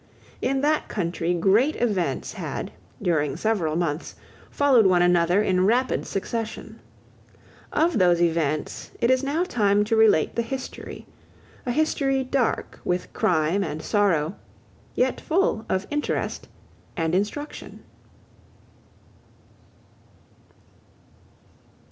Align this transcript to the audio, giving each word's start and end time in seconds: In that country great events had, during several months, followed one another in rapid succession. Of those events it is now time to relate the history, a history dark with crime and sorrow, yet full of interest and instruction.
In 0.41 0.61
that 0.61 0.87
country 0.87 1.31
great 1.35 1.75
events 1.75 2.33
had, 2.33 2.71
during 2.99 3.37
several 3.37 3.75
months, 3.75 4.15
followed 4.49 4.87
one 4.87 5.03
another 5.03 5.43
in 5.43 5.67
rapid 5.67 6.07
succession. 6.07 6.79
Of 7.71 7.99
those 7.99 8.19
events 8.19 8.89
it 8.99 9.11
is 9.11 9.21
now 9.21 9.43
time 9.43 9.83
to 9.83 9.95
relate 9.95 10.33
the 10.35 10.41
history, 10.41 11.05
a 11.67 11.71
history 11.71 12.23
dark 12.23 12.79
with 12.83 13.13
crime 13.13 13.63
and 13.63 13.79
sorrow, 13.83 14.33
yet 14.95 15.21
full 15.21 15.67
of 15.69 15.85
interest 15.91 16.47
and 16.97 17.13
instruction. 17.13 17.83